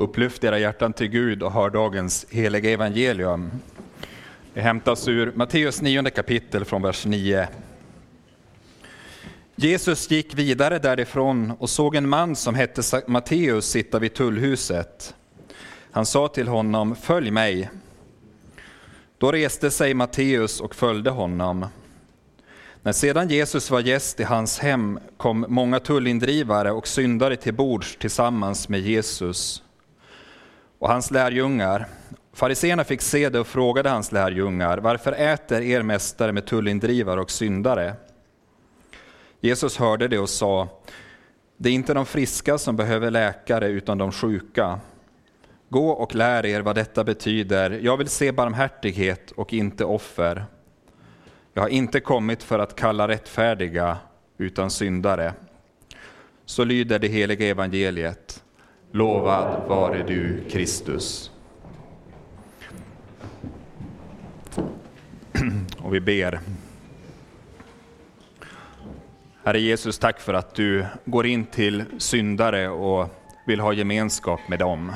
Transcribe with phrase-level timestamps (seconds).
[0.00, 3.50] Upplyft era hjärtan till Gud och hör dagens heliga evangelium.
[4.54, 7.48] Det hämtas ur Matteus 9 kapitel från vers 9.
[9.56, 15.14] Jesus gick vidare därifrån och såg en man som hette Matteus sitta vid tullhuset.
[15.90, 17.70] Han sa till honom, följ mig.
[19.18, 21.66] Då reste sig Matteus och följde honom.
[22.82, 27.96] När sedan Jesus var gäst i hans hem kom många tullindrivare och syndare till bords
[27.96, 29.62] tillsammans med Jesus
[30.78, 31.86] och hans lärjungar.
[32.32, 37.30] Fariséerna fick se det och frågade hans lärjungar, varför äter er mästare med tullindrivare och
[37.30, 37.94] syndare?
[39.40, 40.68] Jesus hörde det och sa,
[41.56, 44.80] det är inte de friska som behöver läkare utan de sjuka.
[45.68, 50.44] Gå och lär er vad detta betyder, jag vill se barmhärtighet och inte offer.
[51.54, 53.96] Jag har inte kommit för att kalla rättfärdiga
[54.38, 55.32] utan syndare.
[56.44, 58.42] Så lyder det heliga evangeliet.
[58.92, 61.30] Lovad vare du, Kristus.
[65.78, 66.40] Och vi ber.
[69.44, 73.08] Herre Jesus, tack för att du går in till syndare och
[73.46, 74.92] vill ha gemenskap med dem.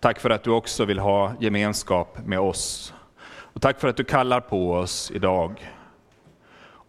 [0.00, 2.94] Tack för att du också vill ha gemenskap med oss.
[3.28, 5.70] Och tack för att du kallar på oss idag.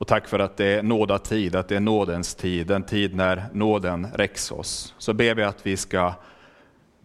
[0.01, 3.45] Och tack för att det är nådatid, att det är nådens tid, en tid när
[3.53, 4.95] nåden räcks oss.
[4.97, 6.13] Så ber vi att vi ska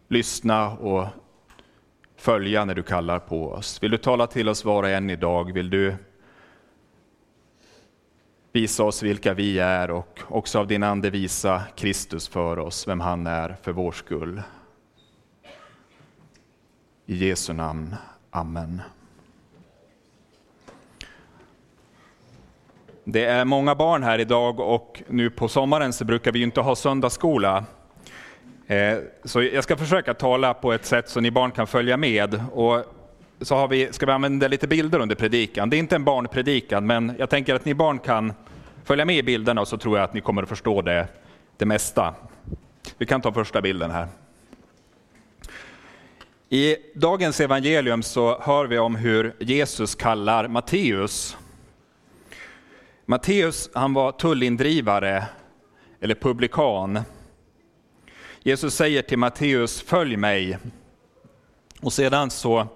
[0.08, 1.06] lyssna och
[2.16, 3.82] följa när du kallar på oss.
[3.82, 5.52] Vill du tala till oss var och en idag?
[5.52, 5.94] Vill du
[8.52, 13.00] visa oss vilka vi är och också av din ande visa Kristus för oss, vem
[13.00, 14.42] han är för vår skull.
[17.06, 17.94] I Jesu namn.
[18.30, 18.82] Amen.
[23.08, 26.76] Det är många barn här idag och nu på sommaren så brukar vi inte ha
[26.76, 27.64] söndagsskola.
[28.66, 32.44] Eh, så jag ska försöka tala på ett sätt så ni barn kan följa med.
[32.52, 32.84] Och
[33.40, 35.70] så har vi, ska vi använda lite bilder under predikan.
[35.70, 38.32] Det är inte en barnpredikan, men jag tänker att ni barn kan
[38.84, 41.08] följa med i bilderna och så tror jag att ni kommer att förstå det,
[41.56, 42.14] det mesta.
[42.98, 44.08] Vi kan ta första bilden här.
[46.48, 51.36] I dagens evangelium så hör vi om hur Jesus kallar Matteus
[53.08, 55.24] Matteus han var tullindrivare
[56.00, 57.00] eller publikan.
[58.42, 60.58] Jesus säger till Matteus, följ mig.
[61.80, 62.66] Och sedan så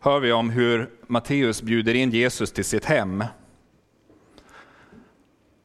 [0.00, 3.24] hör vi om hur Matteus bjuder in Jesus till sitt hem.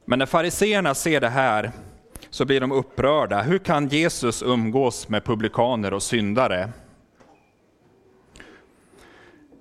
[0.06, 1.72] Men när fariseerna ser det här
[2.30, 3.41] så blir de upprörda.
[3.41, 6.70] Hur kan Jesus umgås med publikaner och syndare?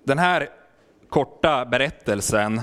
[0.04, 0.48] Den här
[1.08, 2.60] korta berättelsen,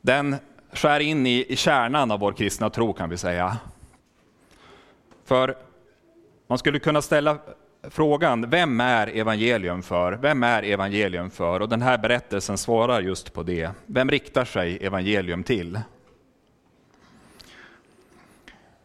[0.00, 0.36] den
[0.78, 3.56] skär in i, i kärnan av vår kristna tro kan vi säga.
[5.24, 5.56] För
[6.46, 7.38] man skulle kunna ställa
[7.82, 10.12] frågan, vem är evangelium för?
[10.12, 11.62] Vem är evangelium för?
[11.62, 13.70] Och den här berättelsen svarar just på det.
[13.86, 15.80] Vem riktar sig evangelium till?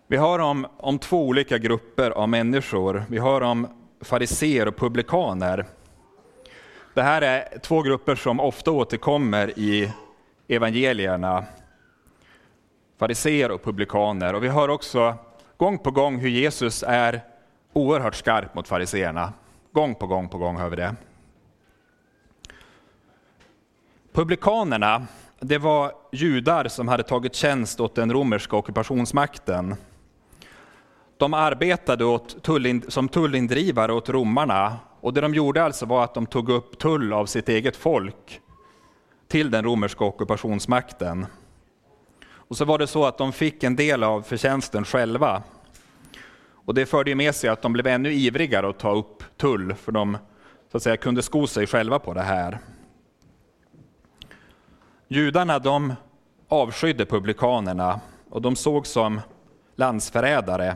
[0.07, 3.03] Vi hör om, om två olika grupper av människor.
[3.09, 3.67] Vi hör om
[4.01, 5.65] fariseer och publikaner.
[6.93, 9.91] Det här är två grupper som ofta återkommer i
[10.47, 11.45] evangelierna
[13.03, 14.33] fariseer och publikaner.
[14.35, 15.15] Och vi hör också
[15.57, 17.21] gång på gång hur Jesus är
[17.73, 19.33] oerhört skarp mot fariseerna.
[19.71, 20.95] Gång på gång på gång hör vi det.
[24.13, 25.07] Publikanerna,
[25.39, 29.75] det var judar som hade tagit tjänst åt den romerska ockupationsmakten.
[31.17, 36.13] De arbetade åt tullind som tullindrivare åt romarna och det de gjorde alltså var att
[36.13, 38.41] de tog upp tull av sitt eget folk
[39.27, 41.25] till den romerska ockupationsmakten.
[42.53, 45.43] Och så var det så att de fick en del av förtjänsten själva.
[46.51, 49.91] Och det förde med sig att de blev ännu ivrigare att ta upp tull, för
[49.91, 50.17] de
[50.71, 52.59] så att säga, kunde sko sig själva på det här.
[55.07, 55.93] Judarna de
[56.47, 57.99] avskydde publikanerna
[58.29, 59.21] och de såg som
[59.75, 60.75] landsförrädare,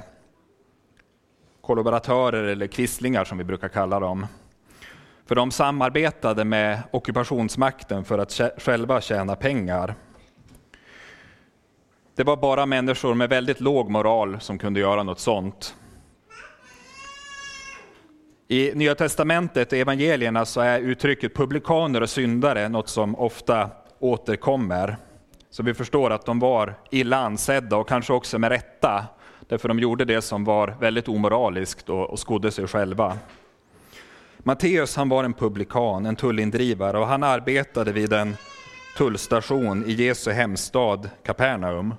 [1.62, 4.28] kollaboratörer eller kvisslingar som vi brukar kalla dem.
[5.26, 9.96] För de samarbetade med ockupationsmakten för att själva tjäna pengar.
[12.18, 15.76] Det var bara människor med väldigt låg moral som kunde göra något sånt.
[18.48, 23.70] I Nya Testamentet och evangelierna så är uttrycket publikaner och syndare något som ofta
[24.00, 24.98] återkommer.
[25.50, 29.06] Så vi förstår att de var illa ansedda och kanske också med rätta,
[29.48, 33.18] därför de gjorde det som var väldigt omoraliskt och, och skodde sig själva.
[34.38, 38.36] Matteus han var en publikan, en tullindrivare och han arbetade vid en
[38.98, 41.94] tullstation i Jesu hemstad Kapernaum.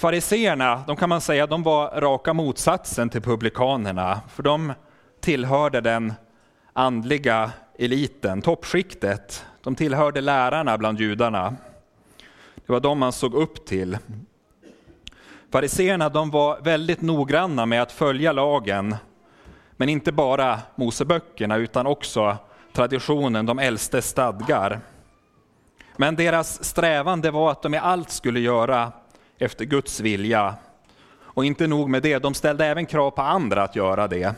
[0.00, 4.72] Fariseerna, de kan man säga, de var raka motsatsen till publikanerna, för de
[5.20, 6.12] tillhörde den
[6.72, 9.46] andliga eliten, toppskiktet.
[9.62, 11.54] De tillhörde lärarna bland judarna.
[12.66, 13.98] Det var de man såg upp till.
[15.52, 18.96] Fariseerna de var väldigt noggranna med att följa lagen,
[19.76, 22.36] men inte bara Moseböckerna utan också
[22.72, 24.80] traditionen, de äldste stadgar.
[25.96, 28.92] Men deras strävan det var att de i allt skulle göra
[29.40, 30.54] efter Guds vilja.
[31.18, 34.34] Och inte nog med det, de ställde även krav på andra att göra det.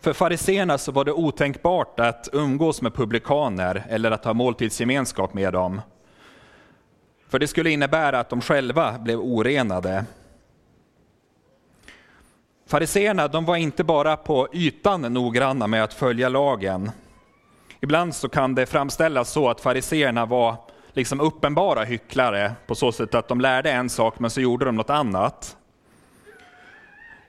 [0.00, 5.52] För fariseerna så var det otänkbart att umgås med publikaner eller att ha måltidsgemenskap med
[5.52, 5.80] dem.
[7.28, 10.04] För det skulle innebära att de själva blev orenade.
[12.66, 16.90] Fariseerna de var inte bara på ytan noggranna med att följa lagen.
[17.80, 20.56] Ibland så kan det framställas så att fariseerna var
[20.96, 24.76] liksom uppenbara hycklare på så sätt att de lärde en sak men så gjorde de
[24.76, 25.56] något annat.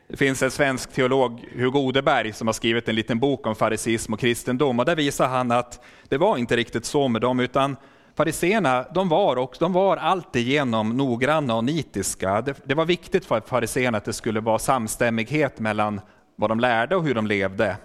[0.08, 4.14] Det finns en svensk teolog, Hugo Odeberg, som har skrivit en liten bok om farisism
[4.14, 7.76] och kristendom och där visar han att det var inte riktigt så med dem utan
[8.16, 12.42] Fariséerna, de var, och, de var alltigenom noggranna och nitiska.
[12.42, 16.02] Det, det var viktigt för fariséerna att det skulle vara samstämmighet mellan
[16.36, 17.78] vad de lärde och hur de levde.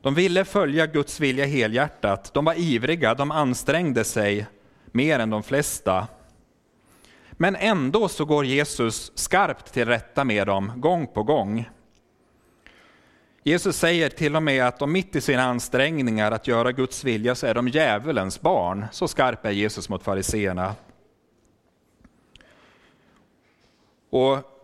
[0.00, 2.34] De ville följa Guds vilja helhjärtat.
[2.34, 4.46] De var ivriga, de ansträngde sig
[4.86, 6.06] mer än de flesta.
[7.32, 11.68] Men ändå så går Jesus skarpt till rätta med dem gång på gång.
[13.42, 17.34] Jesus säger till och med att de mitt i sina ansträngningar att göra Guds vilja
[17.34, 18.86] så är de djävulens barn.
[18.92, 20.74] Så skarp är Jesus mot fariseerna.
[24.10, 24.57] Och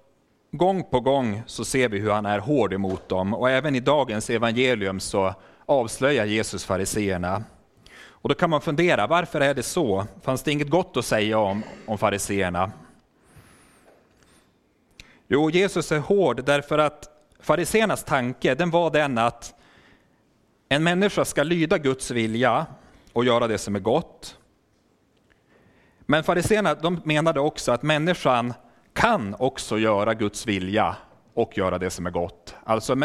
[0.57, 3.81] gång på gång så ser vi hur han är hård emot dem och även i
[3.81, 5.35] dagens evangelium så
[5.67, 7.45] avslöjar Jesus fariseerna.
[8.07, 10.07] Och då kan man fundera, varför är det så?
[10.23, 12.73] Fanns det inget gott att säga om, om fariseerna?
[15.29, 17.09] Jo, Jesus är hård därför att
[17.41, 19.55] fariseernas tanke den var den att
[20.69, 22.67] en människa ska lyda Guds vilja
[23.13, 24.39] och göra det som är gott.
[26.07, 28.55] Men fariseerna, de menade också att människan
[28.95, 30.97] kan också göra Guds vilja
[31.35, 32.55] och göra det som är gott.
[32.65, 32.97] Alltså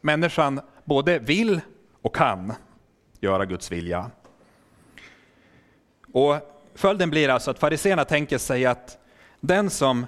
[0.00, 1.60] människan både vill
[2.02, 2.52] och kan
[3.20, 4.10] göra Guds vilja.
[6.12, 6.36] Och
[6.74, 8.98] följden blir alltså att fariseerna tänker sig att
[9.40, 10.06] den som,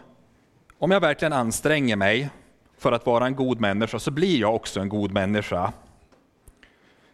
[0.79, 2.31] om jag verkligen anstränger mig
[2.79, 5.73] för att vara en god människa så blir jag också en god människa.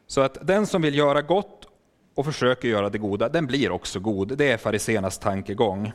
[0.07, 1.69] Så att den som vill göra gott
[2.15, 4.39] och försöker göra det goda, den blir också god.
[4.39, 5.93] Det är fariséernas tankegång.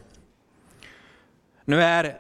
[1.70, 2.18] Nu är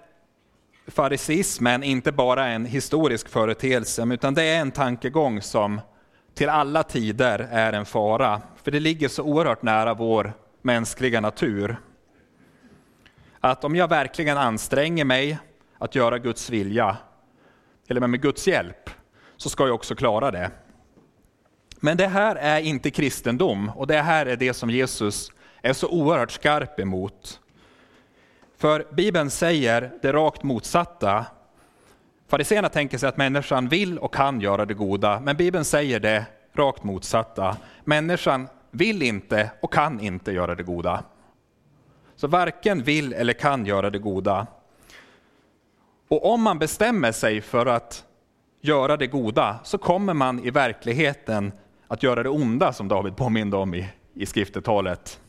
[0.88, 5.82] farisismen inte bara en historisk företeelse, utan det är en tankegång som
[6.34, 11.78] till alla tider är en fara, för det ligger så oerhört nära vår mänskliga natur.
[13.40, 15.38] Att om jag verkligen anstränger mig
[15.78, 16.98] att göra Guds vilja,
[17.88, 18.90] eller med Guds hjälp,
[19.38, 20.52] så ska jag också klara det.
[21.80, 25.88] Men det här är inte kristendom och det här är det som Jesus är så
[25.88, 27.40] oerhört skarp emot.
[28.58, 31.26] För Bibeln säger det rakt motsatta.
[32.28, 36.26] Fariséerna tänker sig att människan vill och kan göra det goda, men Bibeln säger det
[36.54, 37.58] rakt motsatta.
[37.84, 41.04] Människan vill inte och kan inte göra det goda.
[42.16, 44.48] Så varken vill eller kan göra det goda.
[46.08, 48.06] Och om man bestämmer sig för att
[48.62, 51.52] göra det goda så kommer man i verkligheten
[51.88, 55.20] att göra det onda som David påminde om i, i skriftetalet.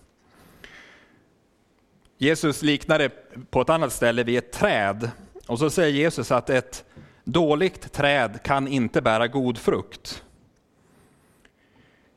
[2.18, 3.10] Jesus liknar det
[3.50, 5.10] på ett annat ställe vid ett träd
[5.46, 6.84] och så säger Jesus att ett
[7.24, 10.22] dåligt träd kan inte bära god frukt.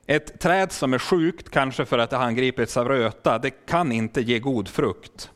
[0.05, 3.91] Ett träd som är sjukt, kanske för att det har angripits av röta, det kan
[3.91, 5.31] inte ge god frukt.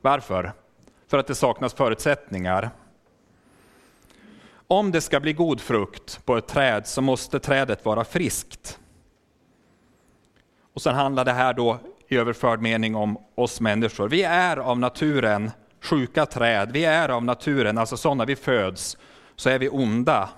[0.00, 0.52] Varför?
[1.14, 2.70] för att det saknas förutsättningar.
[4.66, 8.78] Om det ska bli god frukt på ett träd så måste trädet vara friskt.
[10.72, 11.78] Och sen handlar det här då
[12.14, 14.08] i överförd mening om oss människor.
[14.08, 18.96] Vi är av naturen sjuka träd, vi är av naturen, alltså sådana vi föds,
[19.36, 20.28] så är vi onda.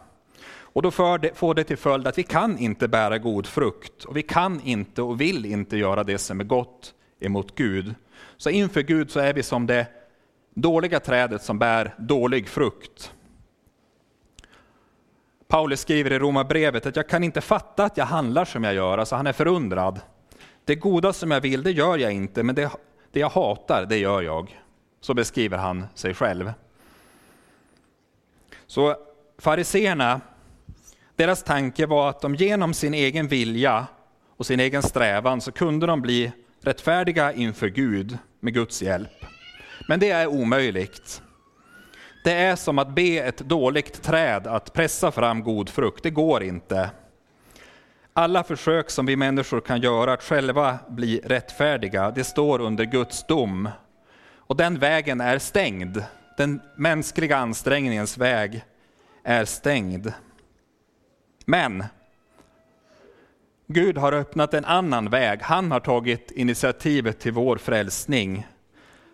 [0.59, 4.23] Och då får det till följd att vi kan inte bära god frukt och vi
[4.23, 7.95] kan inte och vill inte göra det som är gott emot Gud.
[8.37, 9.87] Så inför Gud så är vi som det
[10.55, 13.13] dåliga trädet som bär dålig frukt.
[15.49, 18.99] Paulus skriver i Romarbrevet att jag kan inte fatta att jag handlar som jag gör,
[18.99, 20.01] alltså han är förundrad.
[20.67, 22.71] Det goda som jag vill, det gör jag inte, men det,
[23.13, 24.61] det jag hatar, det gör jag.
[25.01, 26.53] Så beskriver han sig själv.
[28.67, 28.97] Så
[29.39, 30.21] fariseerna,
[31.17, 33.87] deras tanke var att de genom sin egen vilja
[34.37, 39.25] och sin egen strävan så kunde de bli rättfärdiga inför Gud med Guds hjälp.
[39.89, 41.23] Men det är omöjligt.
[42.25, 46.43] Det är som att be ett dåligt träd att pressa fram god frukt, det går
[46.43, 46.91] inte.
[48.19, 53.27] Alla försök som vi människor kan göra att själva bli rättfärdiga, det står under Guds
[53.27, 53.69] dom.
[54.37, 56.03] Och den vägen är stängd.
[56.37, 58.65] Den mänskliga ansträngningens väg
[59.25, 60.13] är stängd.
[61.45, 61.85] Men
[63.67, 65.43] Gud har öppnat en annan väg.
[65.43, 68.47] Han har tagit initiativet till vår frälsning.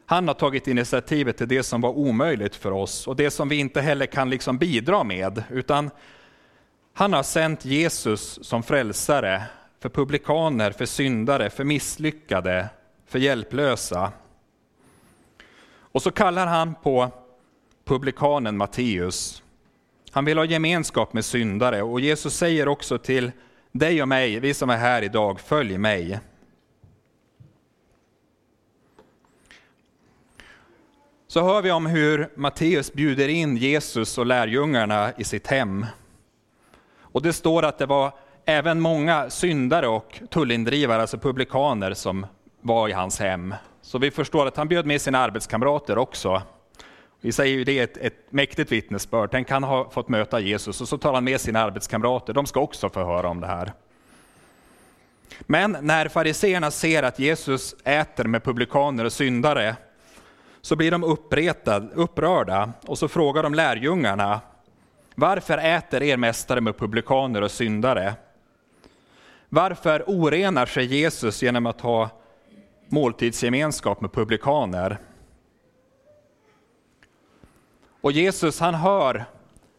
[0.07, 3.57] Han har tagit initiativet till det som var omöjligt för oss och det som vi
[3.57, 5.91] inte heller kan liksom bidra med, utan
[6.95, 9.43] han har sänt Jesus som frälsare
[9.81, 12.69] för publikaner, för syndare, för misslyckade,
[13.07, 14.13] för hjälplösa.
[15.75, 17.11] Och så kallar han på
[17.85, 19.43] publikanen Matteus.
[20.11, 23.33] Han vill ha gemenskap med syndare och Jesus säger också till
[23.73, 26.21] dig och mig, vi som är här idag, följ mig.
[31.27, 35.87] Så hör vi om hur Matteus bjuder in Jesus och lärjungarna i sitt hem.
[37.13, 38.13] Och det står att det var
[38.45, 42.27] även många syndare och tullindrivare, alltså publikaner, som
[42.61, 43.55] var i hans hem.
[43.83, 46.43] Så vi förstår att han bjöd med sina arbetskamrater också.
[47.21, 49.29] Vi säger ju det är ett, ett mäktigt vittnesbörd.
[49.31, 52.33] Tänk han har fått möta Jesus och så tar han med sina arbetskamrater.
[52.33, 53.73] De ska också få höra om det här.
[55.41, 59.77] Men när fariseerna ser att Jesus äter med publikaner och syndare
[60.61, 64.41] så blir de uppretad, upprörda och så frågar de lärjungarna
[65.15, 68.15] varför äter er mästare med publikaner och syndare?
[69.49, 72.11] Varför orenar sig Jesus genom att ha
[72.89, 74.99] måltidsgemenskap med publikaner?
[78.01, 79.25] Och Jesus han hör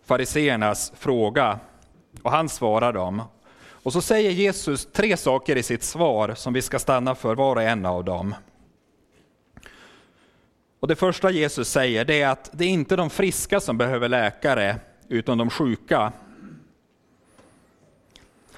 [0.06, 1.60] fariseernas fråga
[2.22, 3.22] och han svarar dem.
[3.84, 7.56] Och så säger Jesus tre saker i sitt svar som vi ska stanna för var
[7.56, 8.36] och en av dem.
[10.80, 14.10] Och det första Jesus säger det är att det är inte de friska som behöver
[14.10, 16.12] läkare, utan de sjuka.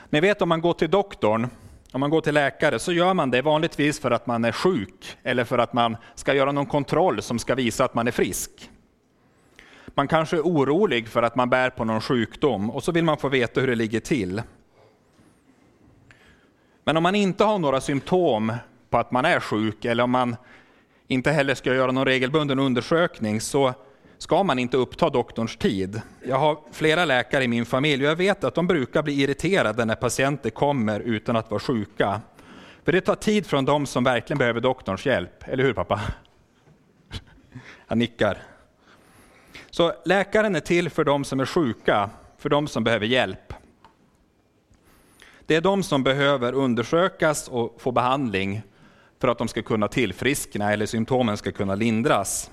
[0.10, 1.48] Ni vet om man går till doktorn,
[1.92, 5.18] om man går till läkare, så gör man det vanligtvis för att man är sjuk
[5.24, 8.70] eller för att man ska göra någon kontroll som ska visa att man är frisk.
[9.88, 13.18] Man kanske är orolig för att man bär på någon sjukdom och så vill man
[13.18, 14.42] få veta hur det ligger till.
[16.84, 18.54] Men om man inte har några symptom
[18.90, 20.36] på att man är sjuk eller om man
[21.08, 23.74] inte heller ska göra någon regelbunden undersökning så
[24.18, 26.02] ska man inte uppta doktorns tid.
[26.24, 29.86] Jag har flera läkare i min familj och jag vet att de brukar bli irriterade
[29.86, 32.22] när patienter kommer utan att vara sjuka.
[32.84, 36.02] För det tar tid från de som verkligen behöver doktorns hjälp, eller hur pappa?
[37.88, 38.38] Han nickar.
[39.70, 43.54] Så läkaren är till för de som är sjuka, för de som behöver hjälp.
[45.46, 48.62] Det är de som behöver undersökas och få behandling
[49.20, 52.52] för att de ska kunna tillfriskna eller symptomen ska kunna lindras.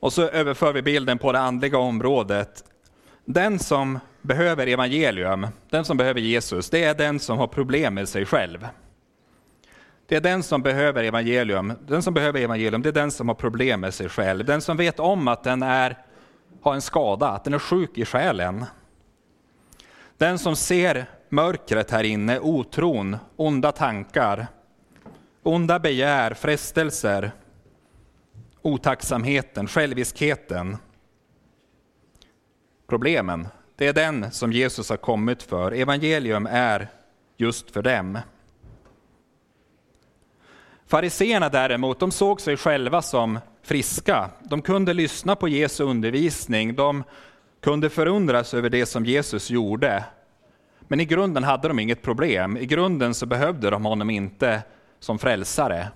[0.00, 2.64] Och så överför vi bilden på det andliga området.
[3.24, 8.08] Den som behöver evangelium, den som behöver Jesus, det är den som har problem med
[8.08, 8.68] sig själv.
[10.08, 11.72] Det är den som behöver evangelium.
[11.86, 14.44] Den som behöver evangelium, det är den som har problem med sig själv.
[14.44, 15.98] Den som vet om att den är,
[16.62, 18.64] har en skada, att den är sjuk i själen.
[20.18, 24.46] Den som ser mörkret här inne, otron, onda tankar,
[25.42, 27.32] onda begär, frestelser,
[28.66, 30.76] otacksamheten, själviskheten.
[32.86, 35.72] Problemen, det är den som Jesus har kommit för.
[35.72, 36.88] Evangelium är
[37.36, 38.18] just för dem.
[40.86, 44.30] Fariseerna däremot, de såg sig själva som friska.
[44.42, 47.04] De kunde lyssna på Jesu undervisning, de
[47.60, 50.04] kunde förundras över det som Jesus gjorde.
[50.80, 52.56] Men i grunden hade de inget problem.
[52.56, 54.62] I grunden så behövde de honom inte
[55.00, 55.88] som frälsare.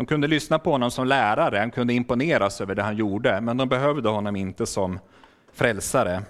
[0.00, 3.56] De kunde lyssna på honom som lärare, han kunde imponeras över det han gjorde, men
[3.56, 4.98] de behövde honom inte som
[5.52, 6.22] frälsare.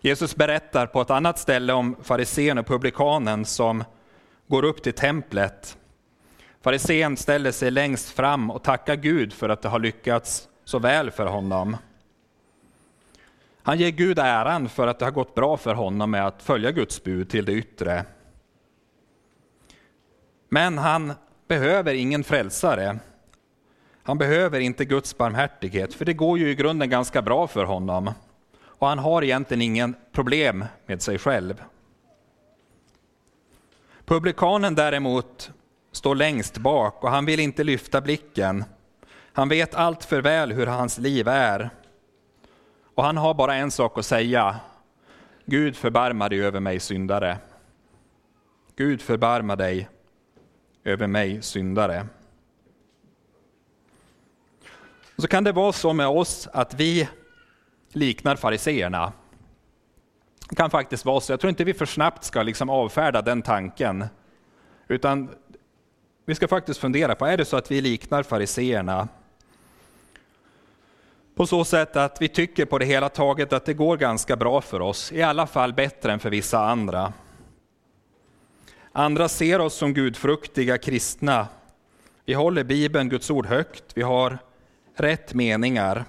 [0.00, 3.84] Jesus berättar på ett annat ställe om farisén och publikanen som
[4.46, 5.78] går upp till templet.
[6.62, 11.10] Farisén ställer sig längst fram och tackar Gud för att det har lyckats så väl
[11.10, 11.76] för honom.
[13.62, 16.70] Han ger Gud äran för att det har gått bra för honom med att följa
[16.70, 18.04] Guds bud till det yttre.
[20.48, 21.12] Men han
[21.50, 22.98] behöver ingen frälsare.
[24.02, 28.10] Han behöver inte Guds barmhärtighet, för det går ju i grunden ganska bra för honom.
[28.62, 31.62] Och han har egentligen ingen problem med sig själv.
[34.04, 35.50] Publikanen däremot
[35.92, 38.64] står längst bak och han vill inte lyfta blicken.
[39.32, 41.70] Han vet allt för väl hur hans liv är.
[42.94, 44.56] Och han har bara en sak att säga.
[45.44, 47.38] Gud förbarma dig över mig syndare.
[48.76, 49.88] Gud förbarma dig
[50.84, 52.06] över mig syndare.
[55.16, 57.08] Och så kan det vara så med oss att vi
[57.92, 59.12] liknar fariseerna.
[60.48, 61.32] Det kan faktiskt vara så.
[61.32, 64.04] Jag tror inte vi för snabbt ska liksom avfärda den tanken.
[64.88, 65.28] Utan
[66.24, 69.08] vi ska faktiskt fundera på, är det så att vi liknar fariseerna?
[71.34, 74.60] På så sätt att vi tycker på det hela taget att det går ganska bra
[74.60, 77.12] för oss, i alla fall bättre än för vissa andra.
[78.92, 81.48] Andra ser oss som gudfruktiga kristna.
[82.24, 83.84] Vi håller Bibeln, Guds ord, högt.
[83.94, 84.38] Vi har
[84.94, 86.04] rätt meningar.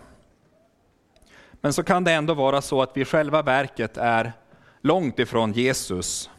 [1.51, 4.33] Men så kan det ändå vara så att vi i själva verket är
[4.81, 6.29] långt ifrån Jesus.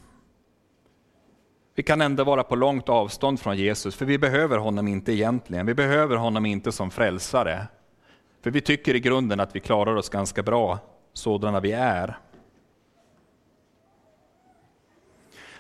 [1.74, 5.66] Vi kan ändå vara på långt avstånd från Jesus, för vi behöver honom inte egentligen.
[5.66, 7.66] Vi behöver honom inte som frälsare.
[8.42, 10.78] För vi tycker i grunden att vi klarar oss ganska bra
[11.12, 12.18] sådana vi är.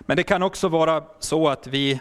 [0.06, 2.00] Men det kan också vara så att vi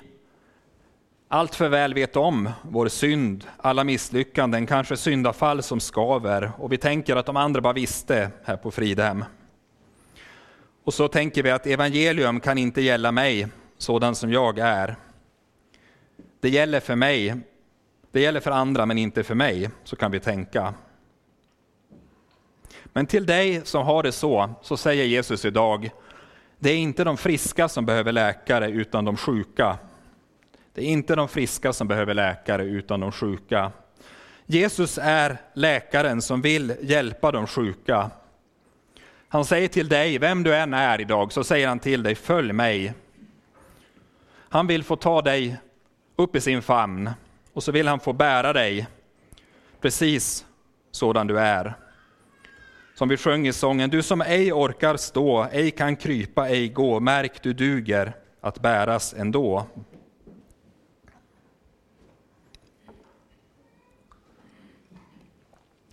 [1.27, 6.77] allt för väl vet om vår synd, alla misslyckanden, kanske syndafall som skaver och vi
[6.77, 9.25] tänker att de andra bara visste här på Fridhem.
[10.83, 14.95] Och så tänker vi att evangelium kan inte gälla mig sådan som jag är.
[16.39, 17.35] Det gäller för mig,
[18.11, 20.73] det gäller för andra men inte för mig, så kan vi tänka.
[22.85, 25.89] Men till dig som har det så, så säger Jesus idag,
[26.63, 29.77] det är inte de friska som behöver läkare utan de sjuka.
[30.73, 33.71] Det är inte de friska som behöver läkare utan de sjuka.
[34.45, 38.11] Jesus är läkaren som vill hjälpa de sjuka.
[39.27, 42.53] Han säger till dig, vem du än är idag, så säger han till dig, följ
[42.53, 42.93] mig.
[44.49, 45.57] Han vill få ta dig
[46.15, 47.09] upp i sin famn
[47.53, 48.87] och så vill han få bära dig
[49.81, 50.45] precis
[50.91, 51.73] sådan du är.
[53.01, 56.99] Som vi sjöng i sången, du som ej orkar stå, ej kan krypa, ej gå,
[56.99, 59.65] märk du duger att bäras ändå.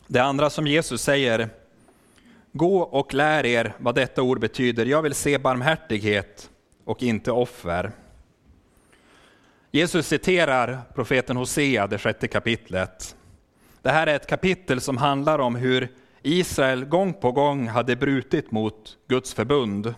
[0.07, 1.49] Det andra som Jesus säger,
[2.53, 4.87] gå och lär er vad detta ord betyder.
[4.87, 6.51] Jag vill se barmhärtighet
[6.85, 7.93] och inte offer.
[9.71, 13.17] Jesus citerar profeten Hosea, det sjätte kapitlet.
[13.83, 15.89] Det här är ett kapitel som handlar om hur
[16.29, 19.95] Israel gång på gång hade brutit mot Guds förbund.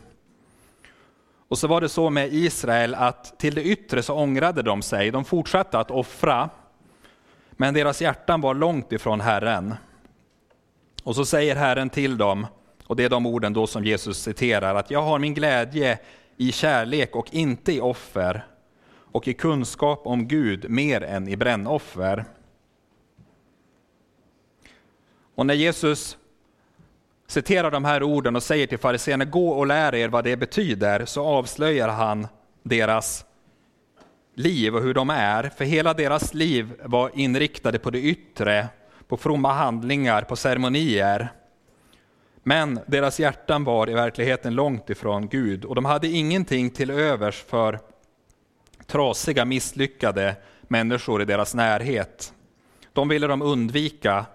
[1.48, 5.10] Och så var det så med Israel att till det yttre så ångrade de sig.
[5.10, 6.50] De fortsatte att offra,
[7.50, 9.74] men deras hjärtan var långt ifrån Herren.
[11.02, 12.46] Och så säger Herren till dem,
[12.86, 15.98] och det är de orden då som Jesus citerar, att jag har min glädje
[16.36, 18.46] i kärlek och inte i offer
[19.12, 22.24] och i kunskap om Gud mer än i brännoffer.
[25.34, 26.16] Och när Jesus
[27.30, 31.04] citerar de här orden och säger till fariséerna, gå och lär er vad det betyder,
[31.04, 32.26] så avslöjar han
[32.62, 33.24] deras
[34.34, 35.50] liv och hur de är.
[35.56, 38.68] För hela deras liv var inriktade på det yttre,
[39.08, 41.28] på fromma handlingar, på ceremonier.
[42.42, 47.44] Men deras hjärtan var i verkligheten långt ifrån Gud och de hade ingenting till övers
[47.48, 47.80] för
[48.86, 52.32] trasiga, misslyckade människor i deras närhet.
[52.92, 54.26] De ville de undvika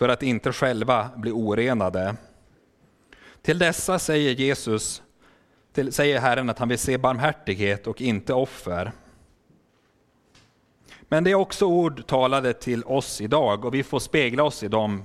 [0.00, 2.16] för att inte själva bli orenade.
[3.42, 5.02] Till dessa säger Jesus,
[5.72, 8.92] till, säger Herren att han vill se barmhärtighet och inte offer.
[11.00, 14.68] Men det är också ord talade till oss idag och vi får spegla oss i
[14.68, 15.04] dem.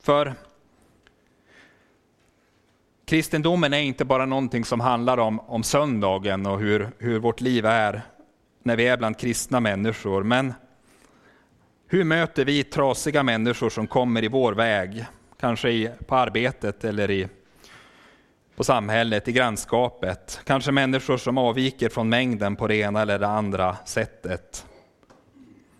[0.00, 0.34] För
[3.04, 7.66] kristendomen är inte bara någonting som handlar om, om söndagen och hur, hur vårt liv
[7.66, 8.02] är
[8.62, 10.22] när vi är bland kristna människor.
[10.22, 10.54] Men
[11.94, 15.06] hur möter vi trasiga människor som kommer i vår väg?
[15.40, 17.28] Kanske i, på arbetet eller i,
[18.56, 20.40] på samhället, i grannskapet.
[20.44, 24.66] Kanske människor som avviker från mängden på det ena eller det andra sättet.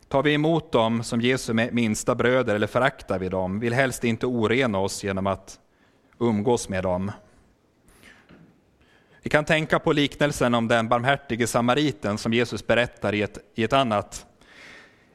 [0.08, 3.60] Tar vi emot dem som Jesu minsta bröder eller föraktar vi dem?
[3.60, 5.58] Vill helst inte orena oss genom att
[6.20, 7.12] umgås med dem.
[9.22, 13.64] Vi kan tänka på liknelsen om den barmhärtige samariten som Jesus berättar i ett, i
[13.64, 14.26] ett annat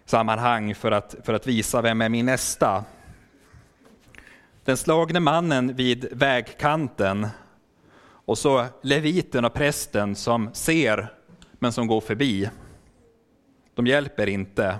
[0.09, 2.83] sammanhang för att, för att visa vem är min nästa.
[4.65, 7.27] Den slagne mannen vid vägkanten
[8.01, 11.13] och så leviten och prästen som ser
[11.51, 12.49] men som går förbi.
[13.75, 14.77] De hjälper inte.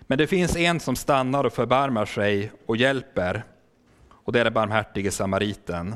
[0.00, 3.44] Men det finns en som stannar och förbarmar sig och hjälper
[4.10, 5.94] och det är den barmhärtige samariten.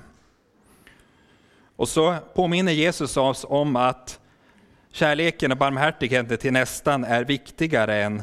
[1.76, 4.20] Och så påminner Jesus oss om att
[4.92, 8.22] kärleken och barmhärtigheten till nästan är viktigare än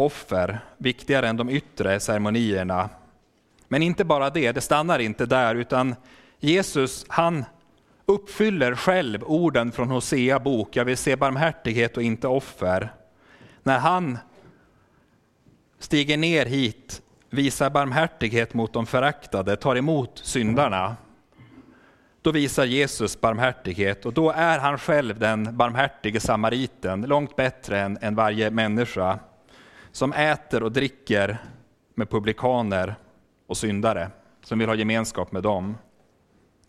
[0.00, 2.88] offer, viktigare än de yttre ceremonierna.
[3.68, 5.94] Men inte bara det, det stannar inte där, utan
[6.38, 7.44] Jesus han
[8.06, 12.92] uppfyller själv orden från Hosea bok, jag vill se barmhärtighet och inte offer.
[13.62, 14.18] När han
[15.78, 20.96] stiger ner hit, visar barmhärtighet mot de föraktade, tar emot syndarna,
[22.22, 27.98] då visar Jesus barmhärtighet och då är han själv den barmhärtige samariten, långt bättre än,
[28.00, 29.18] än varje människa
[29.92, 31.38] som äter och dricker
[31.94, 32.94] med publikaner
[33.46, 34.10] och syndare,
[34.42, 35.76] som vill ha gemenskap med dem.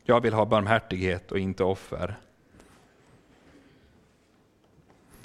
[0.03, 2.15] Jag vill ha barmhärtighet och inte offer.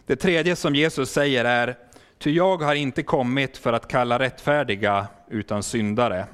[0.06, 1.76] Det tredje som Jesus säger är,
[2.18, 6.26] ty jag har inte kommit för att kalla rättfärdiga utan syndare.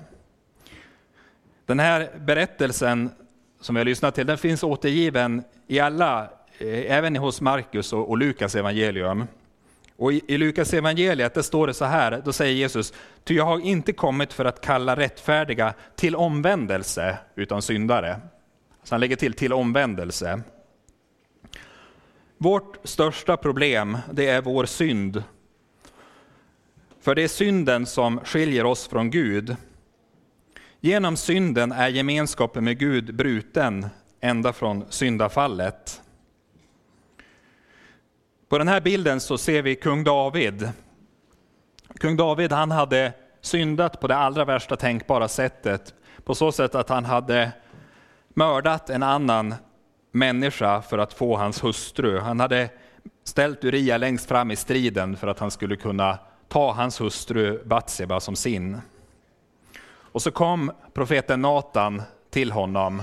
[1.66, 3.10] Den här berättelsen
[3.60, 6.22] som vi har lyssnat till, den finns återgiven i alla,
[6.58, 9.26] eh, även hos Markus och, Lukas evangelium.
[10.02, 12.92] Och i, i Lukas evangeliet där står det så här, då säger Jesus,
[13.24, 18.20] ty jag har inte kommit för att kalla rättfärdiga till omvändelse, utan syndare.
[18.82, 20.40] Så han lägger till till omvändelse.
[22.38, 25.22] Vårt största problem, det är vår synd.
[27.00, 29.56] För det är synden som skiljer oss från Gud.
[30.80, 33.86] Genom synden är gemenskapen med Gud bruten
[34.20, 36.02] ända från syndafallet.
[38.52, 40.70] På den här bilden så ser vi kung David.
[42.00, 45.94] Kung David han hade syndat på det allra värsta tänkbara sättet.
[46.24, 47.52] På så sätt att han hade
[48.28, 49.54] mördat en annan
[50.10, 52.18] människa för att få hans hustru.
[52.18, 52.68] Han hade
[53.24, 58.20] ställt Uria längst fram i striden för att han skulle kunna ta hans hustru Batseba
[58.20, 58.80] som sin.
[59.84, 63.02] Och så kom profeten Natan till honom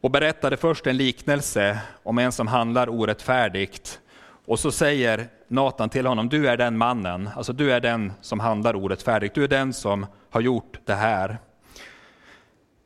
[0.00, 4.00] och berättade först en liknelse om en som handlar orättfärdigt.
[4.46, 8.40] Och så säger Natan till honom, du är den mannen, alltså du är den som
[8.40, 11.38] handlar orättfärdigt, du är den som har gjort det här.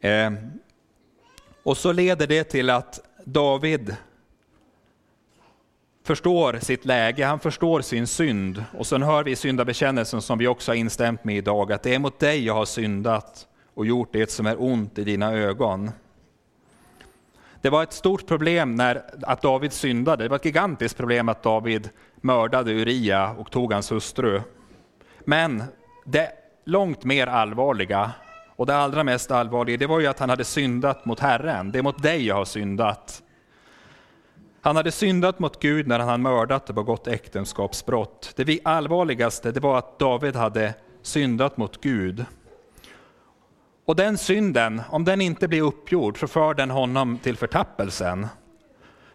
[0.00, 0.30] Eh,
[1.62, 3.96] och så leder det till att David
[6.04, 8.64] förstår sitt läge, han förstår sin synd.
[8.78, 11.94] Och sen hör vi i syndabekännelsen som vi också har instämt med idag, att det
[11.94, 15.90] är mot dig jag har syndat och gjort det som är ont i dina ögon.
[17.62, 20.24] Det var ett stort problem när, att David syndade.
[20.24, 24.40] Det var ett gigantiskt problem att David mördade Uria och tog hans hustru.
[25.20, 25.64] Men
[26.04, 26.32] det
[26.64, 28.12] långt mer allvarliga
[28.56, 31.72] och det allra mest allvarliga, det var ju att han hade syndat mot Herren.
[31.72, 33.22] Det är mot dig jag har syndat.
[34.60, 38.32] Han hade syndat mot Gud när han hade mördat och begått äktenskapsbrott.
[38.36, 42.24] Det allvarligaste det var att David hade syndat mot Gud.
[43.84, 48.26] Och den synden, om den inte blir uppgjord, så för den honom till förtappelsen.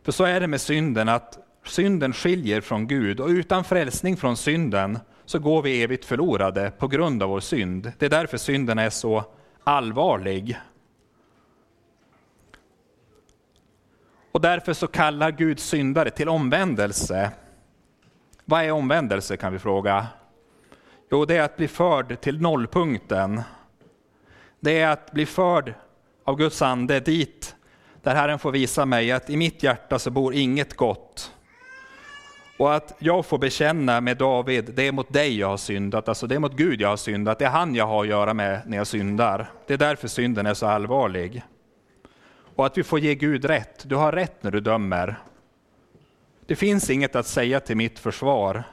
[0.03, 4.37] För så är det med synden, att synden skiljer från Gud och utan frälsning från
[4.37, 7.91] synden så går vi evigt förlorade på grund av vår synd.
[7.97, 9.23] Det är därför synden är så
[9.63, 10.57] allvarlig.
[14.31, 17.31] Och därför så kallar Gud syndare till omvändelse.
[18.45, 20.07] Vad är omvändelse kan vi fråga?
[21.11, 23.41] Jo, det är att bli förd till nollpunkten.
[24.67, 25.73] Det är att bli förd
[26.23, 27.55] av Guds ande dit
[28.03, 31.33] där Herren får visa mig att i mitt hjärta så bor inget gott.
[32.59, 36.27] Och att jag får bekänna med David, det är mot dig jag har syndat, alltså
[36.27, 38.61] det är mot Gud jag har syndat, det är han jag har att göra med
[38.65, 39.51] när jag syndar.
[39.67, 41.43] Det är därför synden är så allvarlig.
[42.55, 45.15] Och att vi får ge Gud rätt, du har rätt när du dömer.
[46.45, 48.63] Det finns inget att säga till mitt försvar,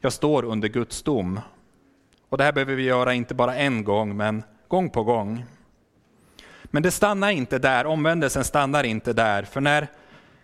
[0.00, 1.40] jag står under Guds dom.
[2.28, 5.44] Och det här behöver vi göra inte bara en gång, men gång på gång.
[6.64, 9.88] Men det stannar inte där, omvändelsen stannar inte där, för när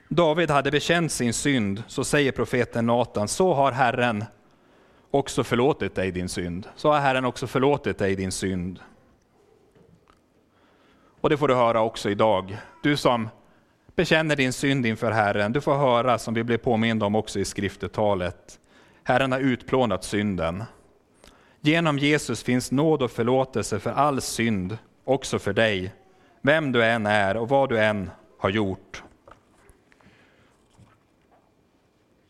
[0.09, 4.25] David hade bekänt sin synd, så säger profeten Natan, så har Herren
[5.11, 6.69] också förlåtit dig din synd.
[6.77, 8.81] Så har Herren också förlåtit dig din synd.
[11.21, 12.59] Och det får du höra också idag.
[12.83, 13.29] Du som
[13.97, 17.45] bekänner din synd inför Herren, du får höra, som vi blev påminda om också i
[17.45, 18.59] skriftetalet,
[19.03, 20.65] Herren har utplånat synden.
[21.69, 25.93] Genom Jesus finns nåd och förlåtelse för all synd, också för dig,
[26.43, 29.03] vem du än är och vad du än har gjort.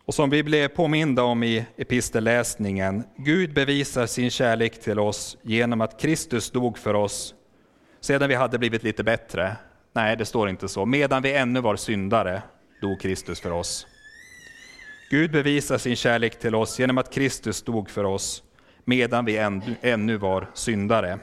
[0.05, 5.81] Och som vi blev påminda om i epistelläsningen, Gud bevisar sin kärlek till oss genom
[5.81, 7.35] att Kristus dog för oss
[8.01, 9.57] sedan vi hade blivit lite bättre.
[9.93, 10.87] Nej, det står inte så.
[10.87, 12.43] Medan vi ännu var syndare
[12.81, 13.87] dog Kristus för oss.
[15.11, 18.43] Gud bevisar sin kärlek till oss genom att Kristus dog för oss
[18.89, 21.19] medan vi ännu, ännu var syndare.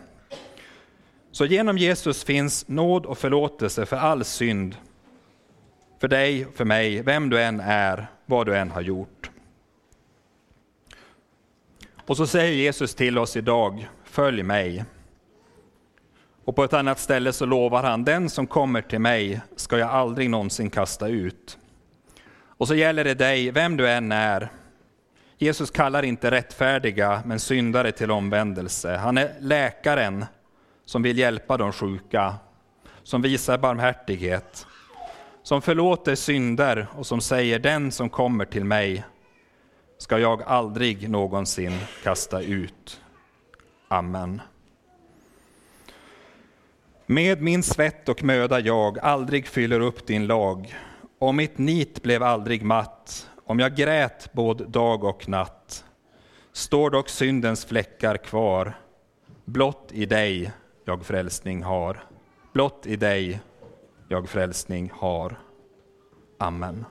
[1.32, 4.76] Så genom Jesus finns nåd och förlåtelse för all synd,
[6.00, 9.30] för dig, för mig, vem du än är vad du än har gjort.
[12.06, 14.86] Och så säger Jesus till oss idag, följ mig.
[16.44, 19.90] Och på ett annat ställe så lovar han, den som kommer till mig ska jag
[19.90, 21.58] aldrig någonsin kasta ut.
[22.58, 24.50] Och så gäller det dig, vem du än är.
[25.38, 28.96] Jesus kallar inte rättfärdiga, men syndare till omvändelse.
[28.96, 30.26] Han är läkaren
[30.86, 32.36] som vill hjälpa de sjuka,
[33.04, 34.68] som visar barmhärtighet,
[35.44, 39.04] som förlåter synder och som säger den som kommer till mig
[39.98, 43.02] ska jag aldrig någonsin kasta ut.
[43.88, 44.42] Amen.
[47.06, 50.76] Med min svett och möda jag aldrig fyller upp din lag,
[51.20, 55.86] och mitt nit blev aldrig matt, om jag grät både dag och natt,
[56.52, 58.74] står dock syndens fläckar kvar,
[59.46, 60.52] blott i dig
[60.86, 62.04] jag frälsning har,
[62.54, 63.42] blott i dig
[64.08, 65.40] jag frälsning har.
[66.38, 66.86] Amen.